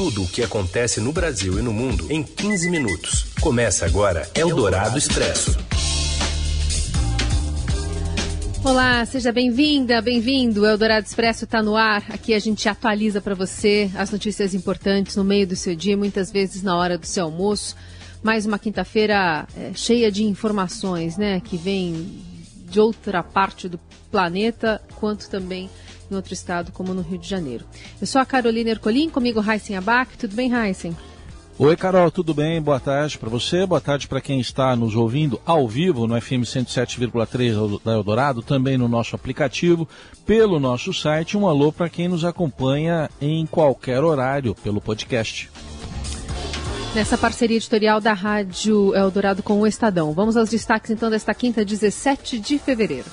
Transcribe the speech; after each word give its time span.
Tudo 0.00 0.22
o 0.22 0.26
que 0.26 0.42
acontece 0.42 0.98
no 0.98 1.12
Brasil 1.12 1.58
e 1.58 1.62
no 1.62 1.74
mundo 1.74 2.10
em 2.10 2.22
15 2.22 2.70
minutos. 2.70 3.26
Começa 3.38 3.84
agora 3.84 4.26
Eldorado 4.34 4.96
Expresso. 4.96 5.58
Olá, 8.64 9.04
seja 9.04 9.30
bem-vinda, 9.30 10.00
bem-vindo. 10.00 10.64
Eldorado 10.64 11.04
Expresso 11.04 11.44
está 11.44 11.62
no 11.62 11.76
ar. 11.76 12.02
Aqui 12.08 12.32
a 12.32 12.38
gente 12.38 12.66
atualiza 12.66 13.20
para 13.20 13.34
você 13.34 13.90
as 13.94 14.10
notícias 14.10 14.54
importantes 14.54 15.16
no 15.16 15.22
meio 15.22 15.46
do 15.46 15.54
seu 15.54 15.76
dia, 15.76 15.98
muitas 15.98 16.32
vezes 16.32 16.62
na 16.62 16.74
hora 16.78 16.96
do 16.96 17.04
seu 17.04 17.26
almoço. 17.26 17.76
Mais 18.22 18.46
uma 18.46 18.58
quinta-feira 18.58 19.46
é, 19.54 19.72
cheia 19.74 20.10
de 20.10 20.24
informações, 20.24 21.18
né? 21.18 21.40
Que 21.40 21.58
vem 21.58 22.24
de 22.70 22.80
outra 22.80 23.22
parte 23.22 23.68
do 23.68 23.78
planeta, 24.10 24.80
quanto 24.94 25.28
também 25.28 25.68
em 26.10 26.16
outro 26.16 26.32
estado, 26.32 26.72
como 26.72 26.94
no 26.94 27.02
Rio 27.02 27.18
de 27.18 27.28
Janeiro. 27.28 27.64
Eu 28.00 28.06
sou 28.06 28.20
a 28.20 28.26
Carolina 28.26 28.70
Ercolim, 28.70 29.08
comigo 29.08 29.40
Heisen 29.40 29.76
Abac. 29.76 30.16
Tudo 30.16 30.34
bem, 30.34 30.52
Heisen? 30.52 30.96
Oi, 31.62 31.76
Carol, 31.76 32.10
tudo 32.10 32.32
bem? 32.32 32.58
Boa 32.62 32.80
tarde 32.80 33.18
para 33.18 33.28
você, 33.28 33.66
boa 33.66 33.82
tarde 33.82 34.08
para 34.08 34.18
quem 34.18 34.40
está 34.40 34.74
nos 34.74 34.96
ouvindo 34.96 35.38
ao 35.44 35.68
vivo 35.68 36.06
no 36.06 36.18
FM 36.18 36.42
107,3 36.42 37.82
da 37.84 37.92
Eldorado, 37.92 38.40
também 38.40 38.78
no 38.78 38.88
nosso 38.88 39.14
aplicativo, 39.14 39.86
pelo 40.24 40.58
nosso 40.58 40.94
site. 40.94 41.36
Um 41.36 41.46
alô 41.46 41.70
para 41.70 41.90
quem 41.90 42.08
nos 42.08 42.24
acompanha 42.24 43.10
em 43.20 43.44
qualquer 43.44 44.02
horário 44.02 44.54
pelo 44.54 44.80
podcast. 44.80 45.50
Nessa 46.94 47.18
parceria 47.18 47.58
editorial 47.58 48.00
da 48.00 48.14
Rádio 48.14 48.94
Eldorado 48.96 49.42
com 49.42 49.60
o 49.60 49.66
Estadão. 49.66 50.14
Vamos 50.14 50.38
aos 50.38 50.48
destaques 50.48 50.90
então 50.90 51.10
desta 51.10 51.34
quinta, 51.34 51.62
17 51.62 52.38
de 52.38 52.58
fevereiro. 52.58 53.06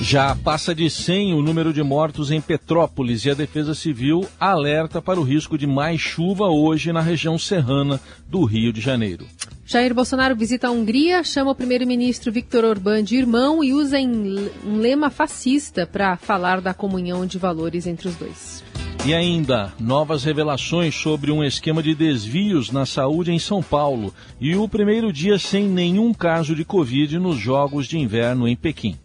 Já 0.00 0.34
passa 0.34 0.74
de 0.74 0.88
100 0.88 1.34
o 1.34 1.42
número 1.42 1.74
de 1.74 1.82
mortos 1.82 2.30
em 2.30 2.40
Petrópolis 2.40 3.26
e 3.26 3.30
a 3.30 3.34
Defesa 3.34 3.74
Civil 3.74 4.26
alerta 4.40 5.02
para 5.02 5.20
o 5.20 5.22
risco 5.22 5.58
de 5.58 5.66
mais 5.66 6.00
chuva 6.00 6.46
hoje 6.46 6.90
na 6.90 7.02
região 7.02 7.38
serrana 7.38 8.00
do 8.26 8.42
Rio 8.44 8.72
de 8.72 8.80
Janeiro. 8.80 9.26
Jair 9.66 9.94
Bolsonaro 9.94 10.34
visita 10.34 10.68
a 10.68 10.70
Hungria, 10.70 11.22
chama 11.22 11.50
o 11.50 11.54
primeiro-ministro 11.54 12.32
Viktor 12.32 12.64
Orbán 12.64 13.04
de 13.04 13.16
irmão 13.16 13.62
e 13.62 13.74
usa 13.74 13.98
um 13.98 14.78
lema 14.78 15.10
fascista 15.10 15.86
para 15.86 16.16
falar 16.16 16.62
da 16.62 16.72
comunhão 16.72 17.26
de 17.26 17.38
valores 17.38 17.86
entre 17.86 18.08
os 18.08 18.16
dois. 18.16 18.64
E 19.06 19.14
ainda, 19.14 19.72
novas 19.78 20.24
revelações 20.24 20.94
sobre 20.94 21.30
um 21.30 21.44
esquema 21.44 21.82
de 21.82 21.94
desvios 21.94 22.70
na 22.70 22.86
saúde 22.86 23.32
em 23.32 23.38
São 23.38 23.62
Paulo 23.62 24.14
e 24.40 24.56
o 24.56 24.66
primeiro 24.66 25.12
dia 25.12 25.38
sem 25.38 25.68
nenhum 25.68 26.12
caso 26.12 26.54
de 26.54 26.64
Covid 26.64 27.18
nos 27.18 27.38
Jogos 27.38 27.86
de 27.86 27.98
Inverno 27.98 28.48
em 28.48 28.56
Pequim. 28.56 28.98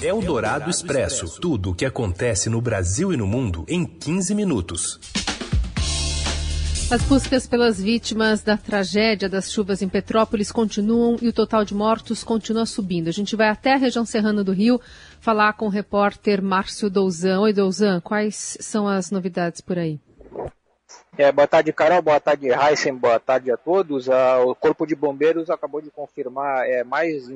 É 0.00 0.14
o 0.14 0.20
Dourado 0.20 0.70
Expresso. 0.70 1.40
Tudo 1.40 1.72
o 1.72 1.74
que 1.74 1.84
acontece 1.84 2.48
no 2.48 2.60
Brasil 2.60 3.12
e 3.12 3.16
no 3.16 3.26
mundo 3.26 3.64
em 3.66 3.84
15 3.84 4.32
minutos. 4.32 5.00
As 6.88 7.02
buscas 7.02 7.48
pelas 7.48 7.82
vítimas 7.82 8.40
da 8.40 8.56
tragédia 8.56 9.28
das 9.28 9.50
chuvas 9.50 9.82
em 9.82 9.88
Petrópolis 9.88 10.52
continuam 10.52 11.16
e 11.20 11.26
o 11.26 11.32
total 11.32 11.64
de 11.64 11.74
mortos 11.74 12.22
continua 12.22 12.64
subindo. 12.64 13.08
A 13.08 13.12
gente 13.12 13.34
vai 13.34 13.48
até 13.48 13.74
a 13.74 13.76
região 13.76 14.06
serrana 14.06 14.44
do 14.44 14.52
Rio 14.52 14.80
falar 15.18 15.54
com 15.54 15.66
o 15.66 15.68
repórter 15.68 16.40
Márcio 16.40 16.88
Douzan. 16.88 17.40
Oi, 17.40 17.52
Douzan, 17.52 18.00
quais 18.00 18.56
são 18.60 18.86
as 18.86 19.10
novidades 19.10 19.60
por 19.60 19.78
aí? 19.78 19.98
É, 21.16 21.32
boa 21.32 21.48
tarde, 21.48 21.72
Carol. 21.72 22.00
Boa 22.00 22.20
tarde, 22.20 22.46
Heisen. 22.46 22.94
Boa 22.94 23.18
tarde 23.18 23.50
a 23.50 23.56
todos. 23.56 24.08
Ah, 24.08 24.38
o 24.44 24.54
Corpo 24.54 24.86
de 24.86 24.94
Bombeiros 24.94 25.50
acabou 25.50 25.82
de 25.82 25.90
confirmar 25.90 26.68
é, 26.68 26.84
mais 26.84 27.28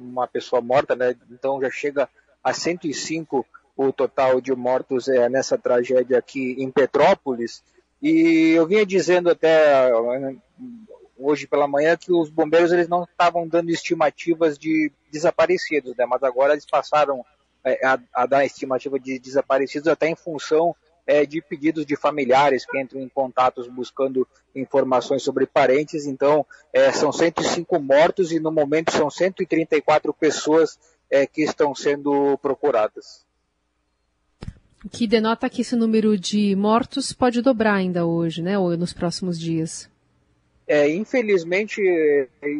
uma 0.00 0.26
pessoa 0.26 0.60
morta, 0.62 0.96
né? 0.96 1.14
Então 1.30 1.60
já 1.60 1.70
chega 1.70 2.08
a 2.42 2.52
105 2.52 3.46
o 3.76 3.92
total 3.92 4.40
de 4.40 4.54
mortos 4.54 5.08
é, 5.08 5.28
nessa 5.28 5.56
tragédia 5.56 6.18
aqui 6.18 6.54
em 6.58 6.70
Petrópolis. 6.70 7.62
E 8.02 8.52
eu 8.56 8.66
vinha 8.66 8.84
dizendo 8.84 9.30
até 9.30 9.90
hoje 11.16 11.46
pela 11.46 11.68
manhã 11.68 11.96
que 11.96 12.12
os 12.12 12.30
bombeiros 12.30 12.72
eles 12.72 12.88
não 12.88 13.04
estavam 13.04 13.46
dando 13.46 13.70
estimativas 13.70 14.58
de 14.58 14.90
desaparecidos, 15.12 15.94
né? 15.96 16.06
Mas 16.06 16.22
agora 16.22 16.52
eles 16.52 16.66
passaram 16.66 17.24
é, 17.64 17.86
a, 17.86 17.98
a 18.14 18.26
dar 18.26 18.44
estimativa 18.44 18.98
de 18.98 19.18
desaparecidos 19.18 19.88
até 19.88 20.08
em 20.08 20.16
função 20.16 20.74
é, 21.10 21.26
de 21.26 21.42
pedidos 21.42 21.84
de 21.84 21.96
familiares 21.96 22.64
que 22.64 22.80
entram 22.80 23.00
em 23.00 23.08
contatos 23.08 23.66
buscando 23.66 24.24
informações 24.54 25.24
sobre 25.24 25.44
parentes. 25.44 26.06
Então, 26.06 26.46
é, 26.72 26.92
são 26.92 27.10
105 27.10 27.80
mortos 27.80 28.30
e 28.30 28.38
no 28.38 28.52
momento 28.52 28.92
são 28.92 29.10
134 29.10 30.14
pessoas 30.14 30.78
é, 31.10 31.26
que 31.26 31.42
estão 31.42 31.74
sendo 31.74 32.38
procuradas. 32.38 33.26
Que 34.92 35.08
denota 35.08 35.50
que 35.50 35.62
esse 35.62 35.74
número 35.74 36.16
de 36.16 36.54
mortos 36.54 37.12
pode 37.12 37.42
dobrar 37.42 37.74
ainda 37.74 38.06
hoje, 38.06 38.40
né? 38.40 38.56
Ou 38.56 38.76
nos 38.76 38.92
próximos 38.92 39.36
dias. 39.36 39.90
É, 40.64 40.88
infelizmente, 40.88 41.82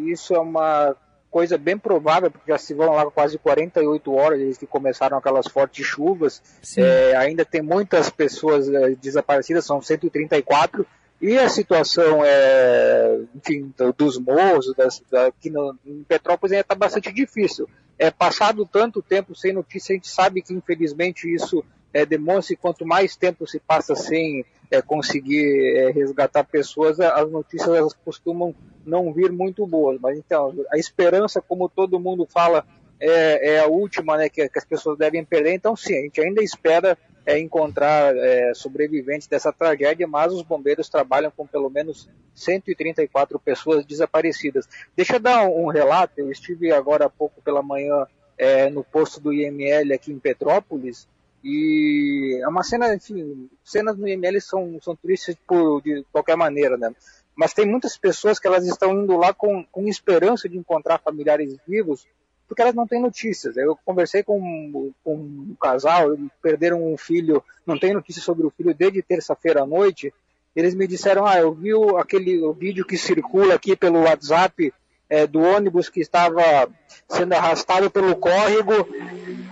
isso 0.09 0.35
é 0.35 0.41
uma 0.41 0.97
coisa 1.31 1.57
bem 1.57 1.79
provável, 1.79 2.31
porque 2.31 2.51
já 2.51 2.59
se 2.59 2.75
vão 2.75 2.93
lá 2.93 3.09
quase 3.11 3.39
48 3.39 4.13
horas 4.13 4.39
desde 4.39 4.59
que 4.59 4.67
começaram 4.67 5.17
aquelas 5.17 5.47
fortes 5.47 5.87
chuvas. 5.87 6.43
É, 6.77 7.17
ainda 7.17 7.45
tem 7.45 7.63
muitas 7.63 8.11
pessoas 8.11 8.69
é, 8.69 8.91
desaparecidas, 8.97 9.65
são 9.65 9.81
134. 9.81 10.87
E 11.21 11.39
a 11.39 11.49
situação 11.49 12.23
é, 12.25 13.21
enfim, 13.35 13.73
dos 13.97 14.19
morros, 14.19 14.75
das, 14.75 15.03
da, 15.11 15.27
aqui 15.27 15.51
no, 15.51 15.77
em 15.85 16.03
Petrópolis 16.03 16.53
ainda 16.53 16.63
está 16.63 16.75
bastante 16.75 17.13
difícil. 17.13 17.69
É, 17.99 18.11
passado 18.11 18.67
tanto 18.67 19.03
tempo 19.03 19.35
sem 19.35 19.53
notícia, 19.53 19.93
a 19.93 19.97
gente 19.97 20.09
sabe 20.09 20.41
que 20.41 20.55
infelizmente 20.55 21.33
isso 21.33 21.63
é, 21.93 22.07
demonstra 22.07 22.55
que 22.55 22.63
quanto 22.63 22.87
mais 22.87 23.17
tempo 23.17 23.47
se 23.47 23.59
passa 23.59 23.95
sem 23.95 24.45
é, 24.71 24.81
conseguir 24.81 25.77
é, 25.77 25.91
resgatar 25.91 26.45
pessoas, 26.45 27.01
as 27.01 27.31
notícias 27.31 27.75
elas 27.75 27.93
costumam 27.93 28.55
não 28.85 29.13
vir 29.13 29.33
muito 29.33 29.67
boas. 29.67 29.99
Mas 30.01 30.19
então, 30.19 30.55
a 30.73 30.79
esperança, 30.79 31.41
como 31.41 31.69
todo 31.69 32.01
mundo 32.01 32.27
fala, 32.27 32.65
é, 33.01 33.55
é 33.55 33.61
a 33.61 33.67
última 33.67 34.17
né, 34.17 34.29
que, 34.29 34.49
que, 34.49 34.59
as 34.59 34.65
pessoas 34.65 34.99
devem 34.99 35.25
perder. 35.25 35.55
Então, 35.55 35.75
sim, 35.75 35.97
a 35.97 36.03
gente 36.03 36.21
ainda 36.21 36.43
espera 36.43 36.97
é, 37.27 37.39
encontrar 37.39 38.15
é, 38.17 38.53
sobreviventes 38.55 39.27
dessa 39.27 39.53
tragédia, 39.53 40.07
mas 40.07 40.33
os 40.33 40.43
bombeiros 40.43 40.89
trabalham 40.89 41.33
com 41.35 41.47
pelo 41.47 41.71
menos 41.71 42.09
134 42.35 43.39
pessoas 43.41 43.85
desaparecidas. 43.85 44.69
Deixa 44.97 45.17
eu 45.17 45.21
dar 45.21 45.45
um, 45.45 45.65
um 45.65 45.69
relato. 45.69 46.13
Eu 46.19 46.31
estive 46.31 46.73
agora 46.73 47.07
há 47.07 47.11
pouco 47.11 47.43
pela 47.43 47.63
manhã 47.63 48.07
é, 48.39 48.71
no 48.71 48.85
posto 48.85 49.21
do 49.21 49.33
IML 49.33 49.93
aqui 49.93 50.13
em 50.13 50.19
Petrópolis 50.19 51.09
e 51.43 52.39
é 52.43 52.49
uma 52.49 52.63
cena, 52.63 52.95
enfim, 52.95 53.49
cenas 53.65 53.97
no 53.97 54.07
IML 54.07 54.41
são, 54.41 54.79
são 54.83 54.95
tristes 54.95 55.37
por, 55.47 55.81
de 55.83 56.05
qualquer 56.13 56.37
maneira, 56.37 56.77
né? 56.77 56.95
Mas 57.35 57.55
tem 57.55 57.67
muitas 57.67 57.97
pessoas 57.97 58.39
que 58.39 58.47
elas 58.47 58.67
estão 58.67 58.93
indo 58.93 59.17
lá 59.17 59.33
com, 59.33 59.65
com 59.65 59.89
esperança 59.89 60.49
de 60.49 60.59
encontrar 60.59 60.99
familiares 60.99 61.57
vivos, 61.67 62.07
porque 62.47 62.61
elas 62.61 62.75
não 62.75 62.87
têm 62.87 63.01
notícias. 63.01 63.57
Eu 63.57 63.79
conversei 63.85 64.23
com, 64.23 64.93
com 65.03 65.15
um 65.15 65.57
casal, 65.59 66.17
perderam 66.43 66.93
um 66.93 66.99
filho, 66.99 67.43
não 67.65 67.79
tem 67.79 67.95
notícia 67.95 68.21
sobre 68.21 68.47
o 68.47 68.51
filho 68.51 68.75
desde 68.75 69.01
terça-feira 69.03 69.63
à 69.63 69.67
noite. 69.67 70.13
Eles 70.55 70.75
me 70.75 70.87
disseram, 70.87 71.25
ah, 71.25 71.39
eu 71.39 71.55
vi 71.55 71.71
aquele 71.97 72.53
vídeo 72.55 72.85
que 72.85 72.99
circula 72.99 73.55
aqui 73.55 73.75
pelo 73.75 74.03
WhatsApp 74.03 74.75
é, 75.11 75.27
do 75.27 75.41
ônibus 75.41 75.89
que 75.89 76.01
estava 76.01 76.71
sendo 77.09 77.33
arrastado 77.33 77.91
pelo 77.91 78.15
córrego 78.15 78.89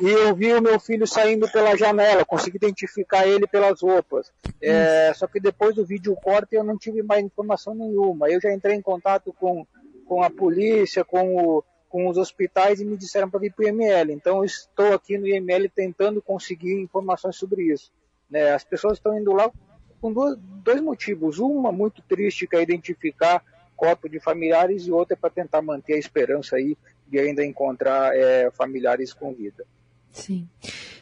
e 0.01 0.09
eu 0.09 0.35
vi 0.35 0.53
o 0.53 0.63
meu 0.63 0.79
filho 0.79 1.05
saindo 1.05 1.51
pela 1.51 1.77
janela, 1.77 2.25
consegui 2.25 2.57
identificar 2.57 3.27
ele 3.27 3.49
pelas 3.49 3.83
roupas. 3.83 4.33
É, 4.63 5.13
só 5.15 5.27
que 5.27 5.41
depois 5.41 5.75
do 5.75 5.85
vídeo 5.85 6.15
corte 6.15 6.55
eu 6.55 6.63
não 6.63 6.79
tive 6.79 7.03
mais 7.03 7.25
informação 7.25 7.75
nenhuma. 7.75 8.31
Eu 8.31 8.41
já 8.41 8.55
entrei 8.55 8.77
em 8.77 8.81
contato 8.81 9.33
com, 9.33 9.67
com 10.07 10.23
a 10.23 10.31
polícia, 10.31 11.05
com, 11.05 11.37
o, 11.37 11.65
com 11.89 12.07
os 12.07 12.17
hospitais 12.17 12.81
e 12.81 12.85
me 12.85 12.97
disseram 12.97 13.29
para 13.29 13.41
vir 13.41 13.53
para 13.53 13.65
o 13.65 13.69
IML. 13.69 14.13
Então 14.13 14.39
eu 14.39 14.45
estou 14.45 14.95
aqui 14.95 15.19
no 15.19 15.27
IML 15.27 15.69
tentando 15.75 16.23
conseguir 16.23 16.81
informações 16.81 17.35
sobre 17.35 17.65
isso. 17.65 17.91
Né? 18.31 18.53
As 18.53 18.63
pessoas 18.63 18.99
estão 18.99 19.19
indo 19.19 19.33
lá 19.33 19.51
com 20.01 20.13
dois, 20.13 20.37
dois 20.39 20.81
motivos. 20.81 21.41
Uma 21.41 21.73
muito 21.73 22.01
triste 22.03 22.47
que 22.47 22.55
é 22.55 22.63
identificar 22.63 23.43
corpo 23.79 24.09
de 24.09 24.19
familiares 24.19 24.87
e 24.87 24.91
outra 24.91 25.15
é 25.15 25.17
para 25.17 25.31
tentar 25.31 25.63
manter 25.63 25.95
a 25.95 25.99
esperança 25.99 26.57
aí 26.57 26.77
de 27.07 27.19
ainda 27.19 27.45
encontrar 27.45 28.15
é, 28.15 28.51
familiares 28.51 29.15
com 29.15 29.33
vida. 29.33 29.65
Sim. 30.11 30.49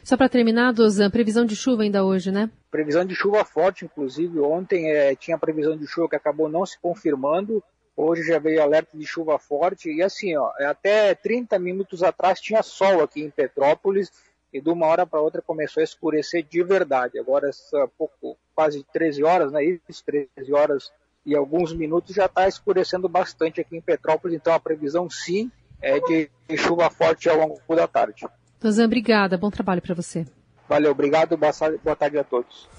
Só 0.03 0.15
para 0.15 0.29
terminar, 0.29 0.71
Dozan, 0.71 1.09
previsão 1.09 1.43
de 1.43 1.55
chuva 1.55 1.81
ainda 1.81 2.05
hoje, 2.05 2.31
né? 2.31 2.49
Previsão 2.69 3.03
de 3.03 3.15
chuva 3.15 3.43
forte, 3.43 3.83
inclusive. 3.83 4.39
Ontem 4.39 4.91
é, 4.91 5.15
tinha 5.15 5.37
previsão 5.37 5.75
de 5.75 5.87
chuva 5.87 6.07
que 6.07 6.15
acabou 6.15 6.47
não 6.47 6.65
se 6.65 6.79
confirmando. 6.79 7.63
Hoje 7.95 8.23
já 8.23 8.37
veio 8.37 8.61
alerta 8.61 8.95
de 8.95 9.05
chuva 9.05 9.39
forte. 9.39 9.89
E 9.89 10.03
assim, 10.03 10.37
ó, 10.37 10.51
até 10.61 11.15
30 11.15 11.57
minutos 11.57 12.03
atrás 12.03 12.39
tinha 12.39 12.61
sol 12.61 13.01
aqui 13.01 13.21
em 13.21 13.31
Petrópolis. 13.31 14.11
E 14.53 14.61
de 14.61 14.69
uma 14.69 14.85
hora 14.85 15.05
para 15.05 15.19
outra 15.19 15.41
começou 15.41 15.81
a 15.81 15.83
escurecer 15.83 16.43
de 16.43 16.63
verdade. 16.63 17.19
Agora, 17.19 17.49
pouco, 17.97 18.37
quase 18.55 18.85
13 18.93 19.23
horas, 19.23 19.51
né? 19.51 19.63
Isso, 19.65 20.05
13 20.05 20.53
horas 20.53 20.91
e 21.27 21.35
alguns 21.35 21.73
minutos 21.73 22.15
já 22.15 22.25
está 22.25 22.47
escurecendo 22.47 23.09
bastante 23.09 23.59
aqui 23.59 23.75
em 23.75 23.81
Petrópolis, 23.81 24.37
então 24.37 24.53
a 24.53 24.59
previsão 24.59 25.09
sim 25.09 25.51
é 25.81 25.99
de 25.99 26.29
chuva 26.57 26.89
forte 26.89 27.27
ao 27.27 27.37
longo 27.37 27.75
da 27.75 27.85
tarde. 27.85 28.25
Dozan, 28.61 28.85
obrigada, 28.85 29.37
bom 29.37 29.51
trabalho 29.51 29.81
para 29.81 29.93
você. 29.93 30.25
Valeu, 30.69 30.91
obrigado, 30.91 31.37
boa 31.37 31.95
tarde 31.95 32.17
a 32.17 32.23
todos. 32.23 32.69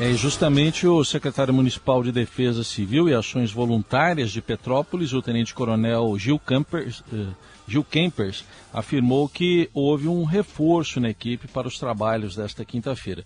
É 0.00 0.12
justamente 0.12 0.86
o 0.86 1.04
secretário 1.04 1.52
municipal 1.52 2.02
de 2.02 2.10
Defesa 2.10 2.64
Civil 2.64 3.08
e 3.08 3.14
Ações 3.14 3.52
Voluntárias 3.52 4.30
de 4.30 4.40
Petrópolis, 4.40 5.12
o 5.12 5.22
tenente-coronel 5.22 6.18
Gil 6.18 6.38
Campers, 6.38 7.04
eh, 7.12 7.32
Gil 7.68 7.84
Kempers, 7.84 8.44
afirmou 8.72 9.28
que 9.28 9.70
houve 9.72 10.08
um 10.08 10.24
reforço 10.24 11.00
na 11.00 11.10
equipe 11.10 11.48
para 11.48 11.68
os 11.68 11.78
trabalhos 11.78 12.34
desta 12.34 12.64
quinta-feira. 12.64 13.24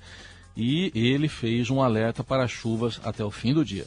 E 0.57 0.93
ele 0.95 1.29
fez 1.29 1.71
um 1.71 1.81
alerta 1.81 2.23
para 2.23 2.47
chuvas 2.47 3.01
até 3.05 3.25
o 3.25 3.31
fim 3.31 3.53
do 3.55 3.65
dia. 3.65 3.87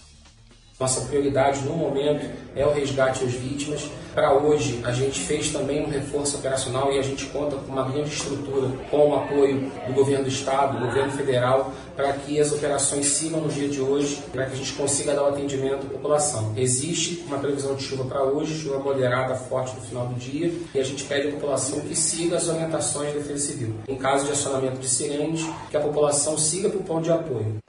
Nossa 0.80 1.02
prioridade 1.02 1.62
no 1.62 1.76
momento 1.76 2.26
é 2.56 2.66
o 2.66 2.74
resgate 2.74 3.24
às 3.24 3.32
vítimas. 3.32 3.90
Para 4.14 4.34
hoje, 4.34 4.80
a 4.84 4.92
gente 4.92 5.20
fez 5.20 5.52
também 5.52 5.84
um 5.84 5.90
reforço 5.90 6.38
operacional 6.38 6.92
e 6.92 7.00
a 7.00 7.02
gente 7.02 7.26
conta 7.28 7.56
com 7.56 7.72
uma 7.72 7.90
grande 7.90 8.10
estrutura, 8.10 8.70
com 8.90 9.10
o 9.10 9.16
apoio 9.16 9.72
do 9.88 9.94
governo 9.94 10.26
do 10.26 10.30
estado, 10.30 10.78
do 10.78 10.86
governo 10.86 11.12
federal, 11.12 11.72
para 11.96 12.14
que 12.14 12.40
as 12.40 12.52
operações 12.52 13.08
sigam 13.08 13.42
no 13.42 13.50
dia 13.50 13.68
de 13.68 13.82
hoje, 13.82 14.22
para 14.32 14.46
que 14.46 14.54
a 14.54 14.56
gente 14.56 14.74
consiga 14.74 15.14
dar 15.14 15.24
o 15.24 15.28
atendimento 15.28 15.86
à 15.88 15.90
população. 15.90 16.54
Existe 16.56 17.24
uma 17.28 17.40
previsão 17.40 17.76
de 17.76 17.84
chuva 17.84 18.06
para 18.06 18.24
hoje, 18.24 18.60
chuva 18.60 18.80
moderada, 18.80 19.36
forte 19.36 19.76
no 19.76 19.82
final 19.82 20.08
do 20.08 20.16
dia, 20.16 20.54
e 20.74 20.80
a 20.80 20.84
gente 20.84 21.04
pede 21.06 21.30
à 21.30 21.32
população 21.32 21.80
que 21.82 21.96
siga 21.96 22.38
as 22.38 22.48
orientações 22.48 23.14
da 23.14 23.20
Defesa 23.20 23.48
Civil. 23.48 23.76
Em 23.88 23.96
caso 23.96 24.26
de 24.26 24.32
acionamento 24.32 24.78
de 24.78 24.90
sirenes, 24.90 25.46
que 25.70 25.78
a 25.78 25.82
população 25.82 26.38
siga 26.38 26.70
para 26.70 26.80
o 26.80 26.84
ponto 26.84 27.04
de 27.04 27.12
apoio. 27.12 27.63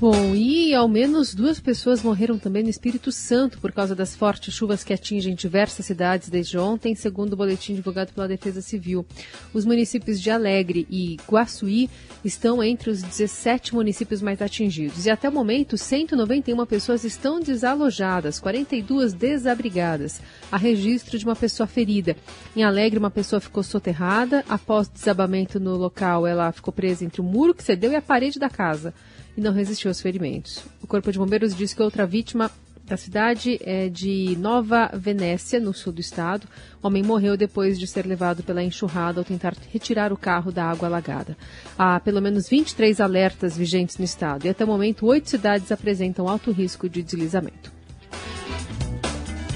Bom, 0.00 0.34
e 0.34 0.72
ao 0.74 0.88
menos 0.88 1.34
duas 1.34 1.60
pessoas 1.60 2.02
morreram 2.02 2.38
também 2.38 2.62
no 2.62 2.70
Espírito 2.70 3.12
Santo 3.12 3.58
por 3.58 3.70
causa 3.70 3.94
das 3.94 4.16
fortes 4.16 4.54
chuvas 4.54 4.82
que 4.82 4.94
atingem 4.94 5.34
diversas 5.34 5.84
cidades 5.84 6.30
desde 6.30 6.56
ontem, 6.56 6.94
segundo 6.94 7.34
o 7.34 7.36
boletim 7.36 7.74
divulgado 7.74 8.10
pela 8.14 8.26
Defesa 8.26 8.62
Civil. 8.62 9.04
Os 9.52 9.66
municípios 9.66 10.18
de 10.18 10.30
Alegre 10.30 10.86
e 10.88 11.18
Guaçuí 11.28 11.90
estão 12.24 12.62
entre 12.64 12.88
os 12.88 13.02
17 13.02 13.74
municípios 13.74 14.22
mais 14.22 14.40
atingidos. 14.40 15.04
E 15.04 15.10
até 15.10 15.28
o 15.28 15.32
momento, 15.32 15.76
191 15.76 16.64
pessoas 16.64 17.04
estão 17.04 17.38
desalojadas, 17.38 18.40
42 18.40 19.12
desabrigadas. 19.12 20.22
Há 20.50 20.56
registro 20.56 21.18
de 21.18 21.26
uma 21.26 21.36
pessoa 21.36 21.66
ferida. 21.66 22.16
Em 22.56 22.62
Alegre, 22.62 22.98
uma 22.98 23.10
pessoa 23.10 23.38
ficou 23.38 23.62
soterrada. 23.62 24.46
Após 24.48 24.88
desabamento 24.88 25.60
no 25.60 25.76
local, 25.76 26.26
ela 26.26 26.50
ficou 26.52 26.72
presa 26.72 27.04
entre 27.04 27.20
o 27.20 27.24
muro 27.24 27.54
que 27.54 27.62
cedeu 27.62 27.92
e 27.92 27.96
a 27.96 28.00
parede 28.00 28.38
da 28.38 28.48
casa 28.48 28.94
e 29.36 29.40
não 29.40 29.52
resistiu 29.52 29.90
aos 29.90 30.00
ferimentos. 30.00 30.64
O 30.82 30.86
Corpo 30.86 31.10
de 31.10 31.18
Bombeiros 31.18 31.54
diz 31.54 31.72
que 31.72 31.82
outra 31.82 32.06
vítima 32.06 32.50
da 32.90 32.96
cidade 32.96 33.56
é 33.62 33.88
de 33.88 34.36
Nova 34.36 34.90
Venécia, 34.92 35.60
no 35.60 35.72
sul 35.72 35.92
do 35.92 36.00
estado. 36.00 36.48
O 36.82 36.88
homem 36.88 37.04
morreu 37.04 37.36
depois 37.36 37.78
de 37.78 37.86
ser 37.86 38.04
levado 38.04 38.42
pela 38.42 38.64
enxurrada 38.64 39.20
ao 39.20 39.24
tentar 39.24 39.54
retirar 39.72 40.12
o 40.12 40.16
carro 40.16 40.50
da 40.50 40.64
água 40.64 40.88
alagada. 40.88 41.36
Há 41.78 42.00
pelo 42.00 42.20
menos 42.20 42.48
23 42.48 43.00
alertas 43.00 43.56
vigentes 43.56 43.96
no 43.96 44.04
estado 44.04 44.44
e 44.44 44.48
até 44.48 44.64
o 44.64 44.66
momento 44.66 45.06
oito 45.06 45.30
cidades 45.30 45.70
apresentam 45.70 46.28
alto 46.28 46.50
risco 46.50 46.88
de 46.88 47.00
deslizamento. 47.00 47.72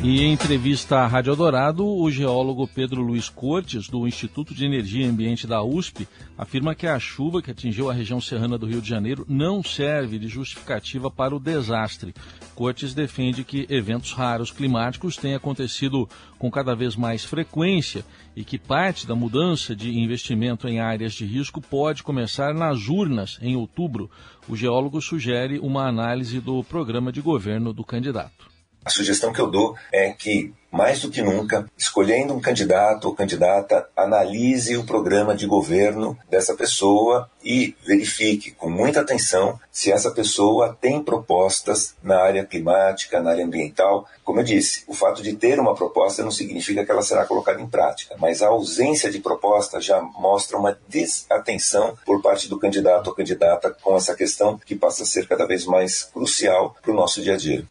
E 0.06 0.20
em 0.20 0.34
entrevista 0.34 0.98
à 0.98 1.06
Rádio 1.06 1.30
Eldorado, 1.30 1.86
o 1.86 2.10
geólogo 2.10 2.68
Pedro 2.68 3.00
Luiz 3.00 3.30
Cortes, 3.30 3.88
do 3.88 4.06
Instituto 4.06 4.54
de 4.54 4.66
Energia 4.66 5.06
e 5.06 5.08
Ambiente 5.08 5.46
da 5.46 5.62
USP, 5.62 6.06
afirma 6.36 6.74
que 6.74 6.86
a 6.86 6.98
chuva 6.98 7.40
que 7.40 7.50
atingiu 7.50 7.88
a 7.88 7.94
região 7.94 8.20
serrana 8.20 8.58
do 8.58 8.66
Rio 8.66 8.82
de 8.82 8.88
Janeiro 8.90 9.24
não 9.26 9.62
serve 9.62 10.18
de 10.18 10.28
justificativa 10.28 11.10
para 11.10 11.34
o 11.34 11.40
desastre. 11.40 12.12
Cortes 12.54 12.92
defende 12.92 13.44
que 13.44 13.66
eventos 13.70 14.12
raros 14.12 14.50
climáticos 14.50 15.16
têm 15.16 15.34
acontecido 15.34 16.06
com 16.38 16.50
cada 16.50 16.76
vez 16.76 16.94
mais 16.96 17.24
frequência 17.24 18.04
e 18.36 18.44
que 18.44 18.58
parte 18.58 19.06
da 19.06 19.14
mudança 19.14 19.74
de 19.74 19.98
investimento 19.98 20.68
em 20.68 20.80
áreas 20.80 21.14
de 21.14 21.24
risco 21.24 21.62
pode 21.62 22.02
começar 22.02 22.52
nas 22.52 22.88
urnas 22.88 23.38
em 23.40 23.56
outubro. 23.56 24.10
O 24.46 24.54
geólogo 24.54 25.00
sugere 25.00 25.58
uma 25.58 25.88
análise 25.88 26.40
do 26.40 26.62
programa 26.62 27.10
de 27.10 27.22
governo 27.22 27.72
do 27.72 27.82
candidato. 27.82 28.52
A 28.84 28.90
sugestão 28.90 29.32
que 29.32 29.40
eu 29.40 29.50
dou 29.50 29.76
é 29.92 30.12
que, 30.12 30.52
mais 30.74 31.00
do 31.00 31.08
que 31.08 31.22
nunca, 31.22 31.70
escolhendo 31.78 32.34
um 32.34 32.40
candidato 32.40 33.04
ou 33.04 33.14
candidata, 33.14 33.88
analise 33.96 34.76
o 34.76 34.84
programa 34.84 35.32
de 35.32 35.46
governo 35.46 36.18
dessa 36.28 36.54
pessoa 36.54 37.30
e 37.44 37.76
verifique 37.86 38.50
com 38.50 38.68
muita 38.68 39.00
atenção 39.00 39.60
se 39.70 39.92
essa 39.92 40.10
pessoa 40.10 40.76
tem 40.80 41.00
propostas 41.00 41.94
na 42.02 42.20
área 42.20 42.44
climática, 42.44 43.20
na 43.20 43.30
área 43.30 43.44
ambiental. 43.44 44.08
Como 44.24 44.40
eu 44.40 44.44
disse, 44.44 44.82
o 44.88 44.94
fato 44.94 45.22
de 45.22 45.34
ter 45.34 45.60
uma 45.60 45.76
proposta 45.76 46.24
não 46.24 46.32
significa 46.32 46.84
que 46.84 46.90
ela 46.90 47.02
será 47.02 47.24
colocada 47.24 47.60
em 47.60 47.68
prática, 47.68 48.16
mas 48.18 48.42
a 48.42 48.48
ausência 48.48 49.08
de 49.08 49.20
proposta 49.20 49.80
já 49.80 50.02
mostra 50.02 50.58
uma 50.58 50.76
desatenção 50.88 51.96
por 52.04 52.20
parte 52.20 52.48
do 52.48 52.58
candidato 52.58 53.06
ou 53.08 53.14
candidata 53.14 53.70
com 53.80 53.96
essa 53.96 54.16
questão 54.16 54.58
que 54.58 54.74
passa 54.74 55.04
a 55.04 55.06
ser 55.06 55.28
cada 55.28 55.46
vez 55.46 55.66
mais 55.66 56.02
crucial 56.02 56.74
para 56.82 56.90
o 56.90 56.96
nosso 56.96 57.22
dia 57.22 57.34
a 57.34 57.36
dia. 57.36 57.64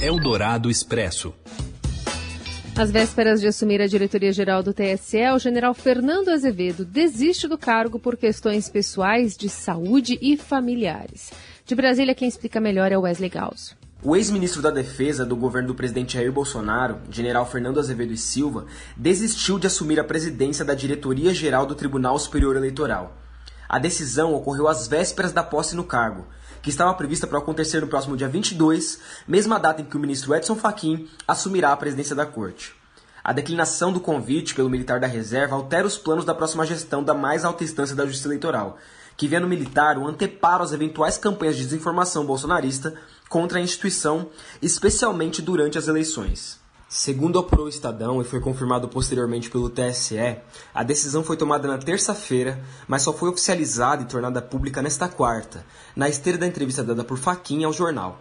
Eldorado 0.00 0.70
Expresso. 0.70 1.34
Às 2.76 2.90
vésperas 2.90 3.40
de 3.40 3.46
assumir 3.46 3.80
a 3.80 3.86
diretoria-geral 3.86 4.60
do 4.60 4.74
TSE, 4.74 5.30
o 5.32 5.38
general 5.38 5.74
Fernando 5.74 6.30
Azevedo 6.30 6.84
desiste 6.84 7.46
do 7.46 7.56
cargo 7.56 8.00
por 8.00 8.16
questões 8.16 8.68
pessoais 8.68 9.36
de 9.36 9.48
saúde 9.48 10.18
e 10.20 10.36
familiares. 10.36 11.30
De 11.64 11.72
Brasília, 11.72 12.16
quem 12.16 12.26
explica 12.26 12.60
melhor 12.60 12.90
é 12.90 12.98
Wesley 12.98 13.30
Gauss. 13.30 13.76
O 14.02 14.16
ex-ministro 14.16 14.60
da 14.60 14.70
Defesa 14.70 15.24
do 15.24 15.36
governo 15.36 15.68
do 15.68 15.74
presidente 15.76 16.14
Jair 16.14 16.32
Bolsonaro, 16.32 16.98
general 17.08 17.46
Fernando 17.46 17.78
Azevedo 17.78 18.12
e 18.12 18.16
Silva, 18.16 18.66
desistiu 18.96 19.56
de 19.56 19.68
assumir 19.68 20.00
a 20.00 20.04
presidência 20.04 20.64
da 20.64 20.74
diretoria-geral 20.74 21.66
do 21.66 21.76
Tribunal 21.76 22.18
Superior 22.18 22.56
Eleitoral. 22.56 23.16
A 23.68 23.78
decisão 23.78 24.34
ocorreu 24.34 24.68
às 24.68 24.86
vésperas 24.86 25.32
da 25.32 25.42
posse 25.42 25.74
no 25.74 25.84
cargo 25.84 26.26
que 26.64 26.70
estava 26.70 26.94
prevista 26.94 27.26
para 27.26 27.38
acontecer 27.38 27.82
no 27.82 27.86
próximo 27.86 28.16
dia 28.16 28.26
22, 28.26 28.98
mesma 29.28 29.60
data 29.60 29.82
em 29.82 29.84
que 29.84 29.98
o 29.98 30.00
ministro 30.00 30.34
Edson 30.34 30.56
Fachin 30.56 31.06
assumirá 31.28 31.70
a 31.70 31.76
presidência 31.76 32.16
da 32.16 32.24
corte. 32.24 32.74
A 33.22 33.34
declinação 33.34 33.92
do 33.92 34.00
convite 34.00 34.54
pelo 34.54 34.70
militar 34.70 34.98
da 34.98 35.06
reserva 35.06 35.54
altera 35.54 35.86
os 35.86 35.98
planos 35.98 36.24
da 36.24 36.34
próxima 36.34 36.64
gestão 36.64 37.04
da 37.04 37.12
mais 37.12 37.44
alta 37.44 37.64
instância 37.64 37.94
da 37.94 38.06
Justiça 38.06 38.28
Eleitoral, 38.28 38.78
que 39.14 39.28
vê 39.28 39.38
no 39.38 39.46
militar 39.46 39.98
o 39.98 40.08
anteparo 40.08 40.64
às 40.64 40.72
eventuais 40.72 41.18
campanhas 41.18 41.56
de 41.56 41.64
desinformação 41.64 42.24
bolsonarista 42.24 42.94
contra 43.28 43.58
a 43.58 43.62
instituição, 43.62 44.30
especialmente 44.62 45.42
durante 45.42 45.76
as 45.76 45.86
eleições. 45.86 46.63
Segundo 46.88 47.38
apurou 47.38 47.66
o 47.66 47.68
Estadão 47.68 48.20
e 48.20 48.24
foi 48.24 48.40
confirmado 48.40 48.88
posteriormente 48.88 49.50
pelo 49.50 49.70
TSE, 49.70 50.38
a 50.72 50.82
decisão 50.82 51.24
foi 51.24 51.36
tomada 51.36 51.66
na 51.66 51.78
terça-feira, 51.78 52.62
mas 52.86 53.02
só 53.02 53.12
foi 53.12 53.30
oficializada 53.30 54.02
e 54.02 54.06
tornada 54.06 54.40
pública 54.40 54.80
nesta 54.80 55.08
quarta, 55.08 55.64
na 55.96 56.08
esteira 56.08 56.38
da 56.38 56.46
entrevista 56.46 56.84
dada 56.84 57.02
por 57.02 57.18
Faquinha 57.18 57.66
ao 57.66 57.72
jornal. 57.72 58.20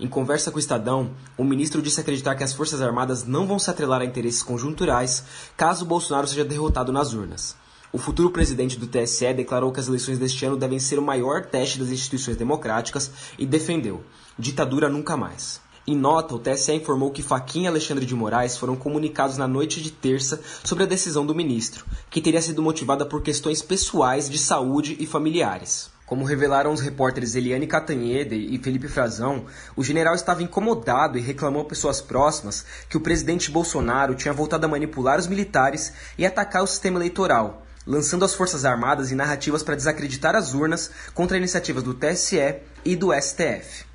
Em 0.00 0.08
conversa 0.08 0.50
com 0.50 0.56
o 0.56 0.60
Estadão, 0.60 1.10
o 1.36 1.44
ministro 1.44 1.82
disse 1.82 2.00
acreditar 2.00 2.34
que 2.36 2.44
as 2.44 2.52
Forças 2.52 2.80
Armadas 2.80 3.24
não 3.24 3.46
vão 3.46 3.58
se 3.58 3.68
atrelar 3.68 4.00
a 4.00 4.04
interesses 4.04 4.42
conjunturais 4.42 5.24
caso 5.56 5.84
Bolsonaro 5.84 6.26
seja 6.26 6.44
derrotado 6.44 6.92
nas 6.92 7.12
urnas. 7.12 7.56
O 7.92 7.98
futuro 7.98 8.30
presidente 8.30 8.78
do 8.78 8.86
TSE 8.86 9.32
declarou 9.32 9.72
que 9.72 9.80
as 9.80 9.88
eleições 9.88 10.18
deste 10.18 10.44
ano 10.44 10.56
devem 10.56 10.78
ser 10.78 10.98
o 10.98 11.02
maior 11.02 11.46
teste 11.46 11.78
das 11.78 11.88
instituições 11.88 12.36
democráticas 12.36 13.10
e 13.38 13.46
defendeu: 13.46 14.04
ditadura 14.38 14.88
nunca 14.88 15.16
mais. 15.16 15.60
Em 15.90 15.96
nota, 15.96 16.34
o 16.34 16.38
TSE 16.38 16.70
informou 16.74 17.10
que 17.10 17.22
Faquinha 17.22 17.64
e 17.64 17.68
Alexandre 17.68 18.04
de 18.04 18.14
Moraes 18.14 18.58
foram 18.58 18.76
comunicados 18.76 19.38
na 19.38 19.48
noite 19.48 19.82
de 19.82 19.90
terça 19.90 20.38
sobre 20.62 20.84
a 20.84 20.86
decisão 20.86 21.24
do 21.24 21.34
ministro, 21.34 21.86
que 22.10 22.20
teria 22.20 22.42
sido 22.42 22.60
motivada 22.60 23.06
por 23.06 23.22
questões 23.22 23.62
pessoais 23.62 24.28
de 24.28 24.36
saúde 24.36 24.98
e 25.00 25.06
familiares. 25.06 25.90
Como 26.04 26.26
revelaram 26.26 26.74
os 26.74 26.82
repórteres 26.82 27.34
Eliane 27.34 27.66
Catanhede 27.66 28.34
e 28.34 28.58
Felipe 28.58 28.86
Frazão, 28.86 29.46
o 29.74 29.82
general 29.82 30.14
estava 30.14 30.42
incomodado 30.42 31.16
e 31.16 31.22
reclamou 31.22 31.62
a 31.62 31.64
pessoas 31.64 32.02
próximas 32.02 32.66
que 32.86 32.98
o 32.98 33.00
presidente 33.00 33.50
Bolsonaro 33.50 34.14
tinha 34.14 34.34
voltado 34.34 34.66
a 34.66 34.68
manipular 34.68 35.18
os 35.18 35.26
militares 35.26 35.94
e 36.18 36.26
atacar 36.26 36.62
o 36.62 36.66
sistema 36.66 36.98
eleitoral, 36.98 37.62
lançando 37.86 38.26
as 38.26 38.34
Forças 38.34 38.66
Armadas 38.66 39.10
em 39.10 39.14
narrativas 39.14 39.62
para 39.62 39.74
desacreditar 39.74 40.36
as 40.36 40.52
urnas 40.52 40.90
contra 41.14 41.38
iniciativas 41.38 41.82
do 41.82 41.94
TSE 41.94 42.56
e 42.84 42.94
do 42.94 43.08
STF. 43.18 43.87